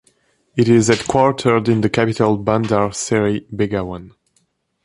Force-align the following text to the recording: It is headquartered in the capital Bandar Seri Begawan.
It 0.57 0.67
is 0.67 0.89
headquartered 0.89 1.67
in 1.67 1.81
the 1.81 1.89
capital 1.91 2.35
Bandar 2.35 2.91
Seri 2.91 3.41
Begawan. 3.55 4.15